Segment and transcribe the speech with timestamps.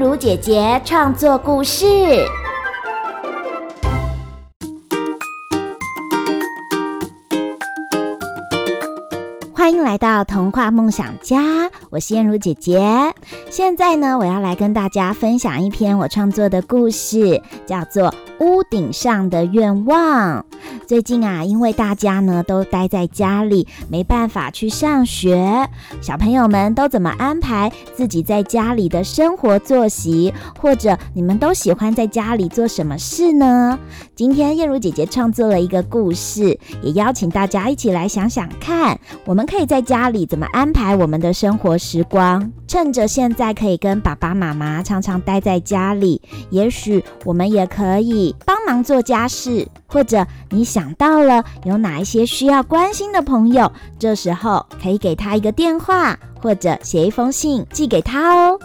[0.00, 1.84] 如姐姐创作故事。
[9.52, 12.80] 欢迎来到童话梦想家，我是燕如姐姐。
[13.50, 18.04] 现在呢，我要来跟大家分享一篇我创作的故事，叫做
[18.40, 20.38] 《屋顶上的愿望》。
[20.90, 25.68] 最近啊，因为大家呢都待在家里，没办法去上学，
[26.00, 30.34] 小朋友们都怎么安排自己在家里的生活作息？
[30.58, 33.78] 或者你们都喜欢在家里做什么事呢？
[34.16, 42.50] 今天燕如姐姐创作了一个故事，也邀请大家一起来想想看，我们可以在家里怎么安排我们的生活时光？
[42.66, 46.20] 趁着现在可以跟爸爸妈妈常常待在家里，
[46.50, 50.79] 也许我们也可以帮忙做家事，或者你想。
[50.80, 58.58] 想到了有哪一些需要关心的朋友，这时候可以给他一个电话，或者写一封信寄给他哦。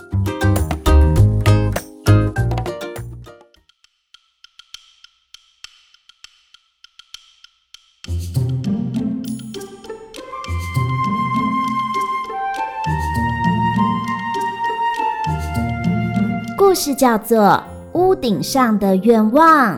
[16.58, 17.38] 故事叫做
[17.92, 19.78] 《屋顶上的愿望》。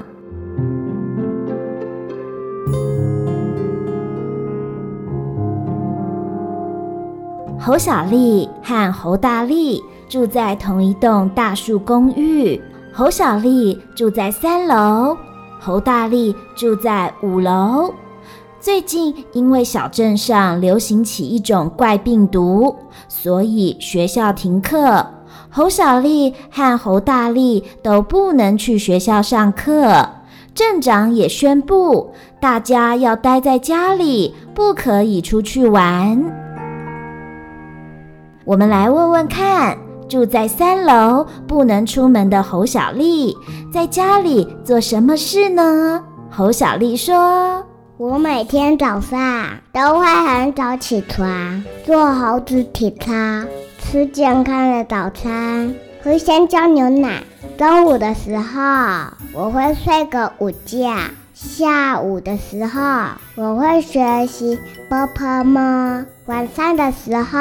[7.67, 12.61] 侯小丽和侯大力住在同一栋大树公寓。
[12.93, 15.17] 侯小丽住在三楼，
[15.59, 17.93] 侯大力住在五楼。
[18.61, 22.73] 最近因为小镇上流行起一种怪病毒，
[23.09, 25.05] 所以学校停课。
[25.49, 30.07] 侯小丽和侯大力都不能去学校上课。
[30.55, 36.46] 镇长也宣布，大家要待在家里，不可以出去玩。
[38.47, 43.35] 我们来问问看，住在三楼不能出门的侯小丽，
[43.73, 46.02] 在家里做什么事呢？
[46.31, 47.61] 侯小丽说
[47.99, 53.11] ：“我每天早上都会很早起床，做猴子体操，
[53.80, 57.21] 吃健康的早餐，喝香蕉牛奶。
[57.57, 58.61] 中午的时候，
[59.33, 60.87] 我会睡个午觉。”
[61.39, 62.81] 下午的时候，
[63.36, 64.58] 我会学习
[64.89, 66.03] 波泼猫。
[66.25, 67.37] 晚上的时候，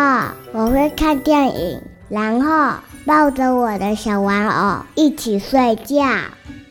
[0.53, 1.81] 我会看电影，
[2.11, 2.75] 然后
[3.07, 6.05] 抱着我的小玩偶一起睡觉。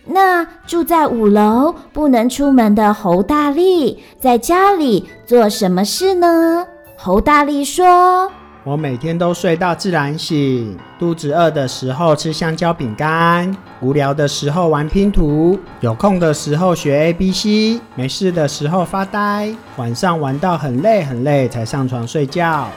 [0.06, 6.68] 那住在五楼不能出门的侯大力，在家里做什么事呢？
[6.96, 8.32] 侯大力说。
[8.66, 22.68] 我每天都睡到自然醒，肚子饿的时候吃香蕉饼干，无聊的时候玩拼图，有空的时候学 ABC，没事的时候发呆，晚上玩到很累很累才上床睡觉。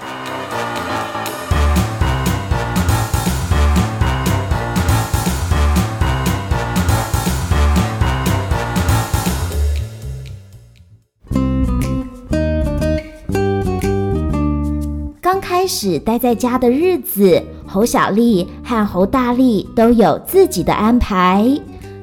[15.69, 21.47] 始待在家的日子，侯小丽和侯大力都有自己的安排。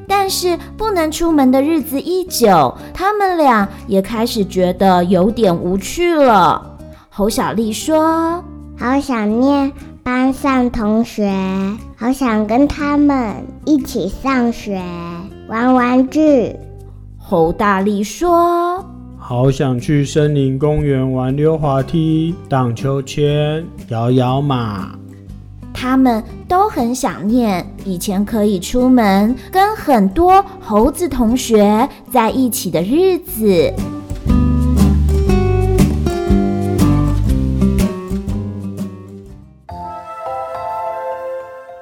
[0.08, 6.78] 但是不能出门的日子一久，他们俩也开始觉得有点无趣了。
[7.10, 8.44] 侯小丽说
[8.78, 9.72] ：“好想念
[10.04, 11.34] 班上同学，
[11.98, 13.34] 好想跟他们
[13.66, 14.80] 一起上学，
[15.50, 16.56] 玩玩具。”
[17.18, 18.95] 侯大力说。
[19.28, 24.92] 好想去森林公园玩溜滑梯、荡秋千、摇摇马。
[25.74, 33.74] 他们都很想念以前可以出门跟很多猴子同学在一起的日子。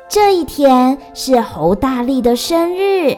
[0.08, 3.18] 这一天是猴大力的生日，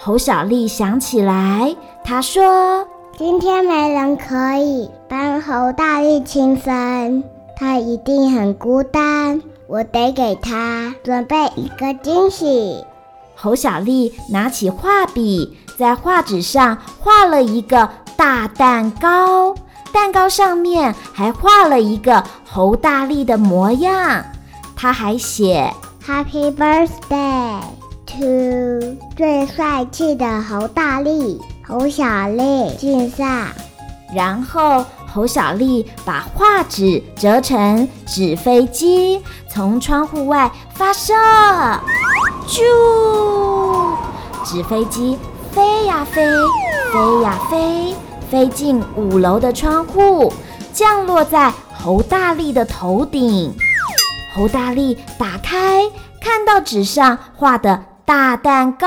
[0.00, 2.84] 猴小丽想起来，他说。
[3.18, 7.22] 今天没人可以帮侯大力庆生，
[7.54, 9.42] 他一定很孤单。
[9.66, 12.82] 我得给他准备一个惊喜。
[13.34, 19.54] 侯小丽拿起画笔，在画纸上画了一个大蛋糕，
[19.92, 24.24] 蛋糕上面还画了一个侯大力的模样。
[24.74, 25.70] 他还写
[26.04, 27.60] “Happy Birthday
[28.18, 31.40] to 最帅气的侯大力”。
[31.66, 33.46] 侯小丽敬上，
[34.14, 41.14] 然后侯小丽把画纸折成纸飞机，从窗户外发射，
[42.46, 42.62] 啾！
[44.44, 45.16] 纸飞机
[45.52, 46.22] 飞呀飞，
[46.92, 47.94] 飞呀飞，
[48.28, 50.30] 飞进五楼的窗户，
[50.74, 53.54] 降落在侯大力的头顶。
[54.34, 55.84] 侯大力打开
[56.20, 58.86] 看到纸上画的大蛋糕，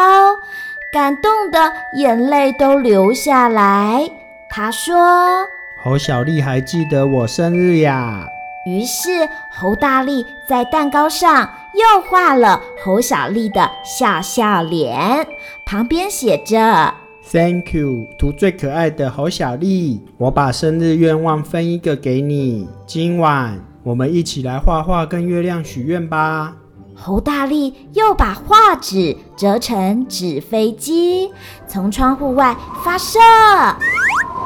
[0.91, 4.09] 感动的眼泪都流下来。
[4.49, 5.47] 他说
[5.83, 8.27] ：“侯小丽还记得我生日呀。”
[8.67, 15.25] 于是侯大力在蛋糕上又画了侯小丽的笑笑脸，
[15.65, 16.93] 旁边写着。
[17.31, 22.67] Thank you，图最可爱的侯小丽，我把生日愿望分一个给你。
[22.85, 26.55] 今晚我们一起来画画，跟月亮许愿吧。
[26.95, 31.31] 猴大力又把画纸折成纸飞机，
[31.67, 33.19] 从窗户外发射，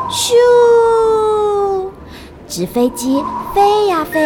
[0.10, 0.34] 咻！
[2.48, 3.24] 纸飞机
[3.54, 4.20] 飞呀飞，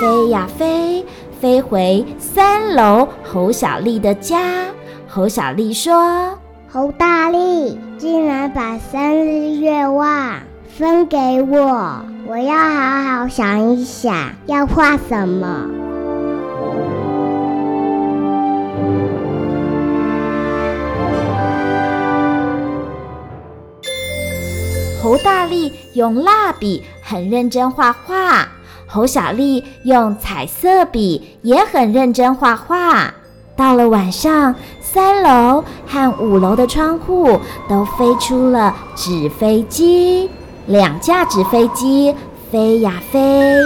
[0.00, 1.04] 飞呀飞，
[1.40, 4.66] 飞回三楼猴小丽的家。
[5.08, 6.38] 猴小丽说。
[6.68, 15.85] 猴大力竟然把生日愿望分给我，我要好好想一想要画什么。
[25.06, 28.48] 猴大力用蜡笔很认真画画，
[28.88, 33.14] 猴小丽用彩色笔也很认真画画。
[33.54, 37.38] 到了晚上，三楼和五楼的窗户
[37.68, 40.28] 都飞出了纸飞机，
[40.66, 42.12] 两架纸飞机
[42.50, 43.62] 飞呀飞，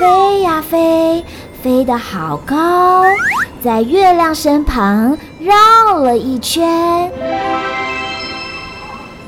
[0.00, 1.22] 飞呀飞，
[1.62, 3.02] 飞得好高，
[3.60, 7.12] 在月亮身旁绕了一圈，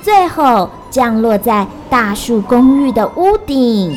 [0.01, 3.97] 最后降落在大树公寓的屋顶。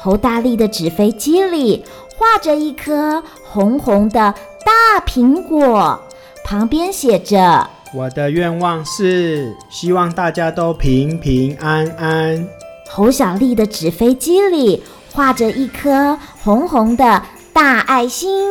[0.00, 1.84] 侯大力的纸飞机里
[2.16, 4.34] 画着一颗红红的
[4.64, 6.02] 大苹果，
[6.44, 12.48] 旁边写着：“我的愿望是希望大家都平平安安。”
[12.90, 14.82] 侯小丽的纸飞机里
[15.12, 17.22] 画着一颗红红的
[17.52, 18.48] 大爱心，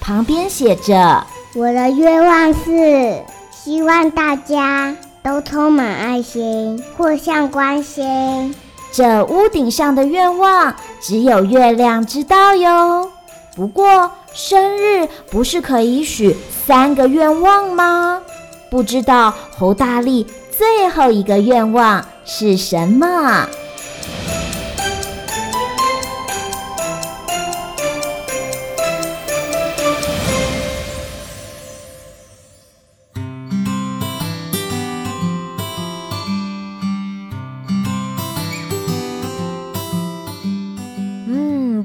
[0.00, 3.22] 旁边写着：“我的愿望是
[3.52, 8.52] 希望大家都充满爱心，互相关心。”
[8.90, 13.08] 这屋顶上的愿望只有月亮知道哟。
[13.54, 16.36] 不过生日不是可以许
[16.66, 18.20] 三个愿望吗？
[18.68, 23.46] 不知道猴大力最后一个愿望是什么？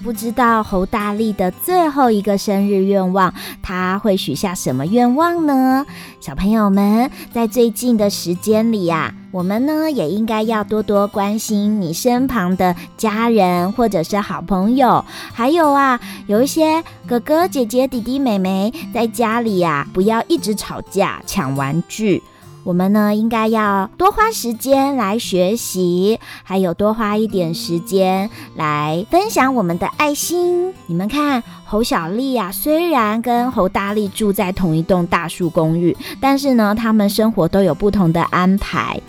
[0.10, 5.86] 不知道侯大力的最后一个生日愿望，他会许下什么愿望呢？
[6.20, 22.24] 小朋友们，在最近的时间里呀，我们呢也应该要多多关心你身旁的家人或者是好朋友，还有啊，有一些哥哥姐姐、弟弟妹妹在家里呀，不要一直吵架抢玩具。
[22.70, 30.72] 我们呢，应该要多花时间来学习，还有多花一点时间来分享我们的爱心。
[30.86, 39.02] 你们看，侯小丽呀，虽然跟侯大力住在同一栋大树公寓，但是呢，他们生活都有不同的安排。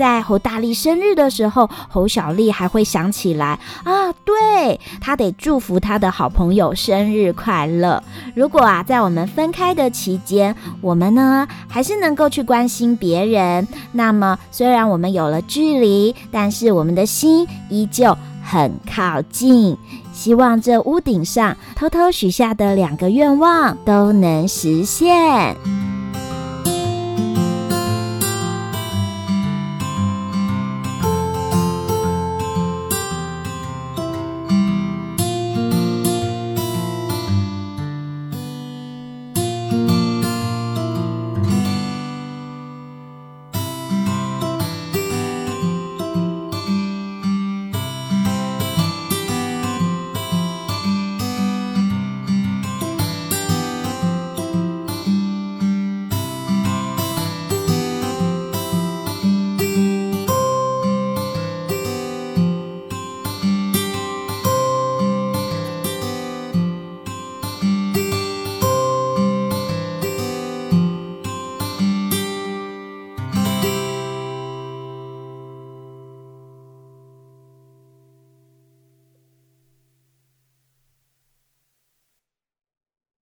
[0.00, 8.02] 在猴大力生日的时候，猴小丽还会想起来啊，对，他得祝福他的好朋友生日快乐。
[8.34, 19.76] 如果啊，在我们分开的期间，我们呢还是能够去关心别人，那么虽然我们有了距离，但是我们的心依旧很靠近。
[20.14, 25.54] 希望这屋顶上偷偷许下的两个愿望都能实现。